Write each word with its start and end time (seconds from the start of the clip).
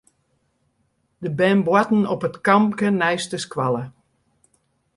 De 1.17 1.31
bern 1.39 1.61
boarten 1.67 2.01
op 2.13 2.23
it 2.27 2.41
kampke 2.47 2.87
neist 3.01 3.31
de 3.33 3.39
skoalle. 3.45 3.83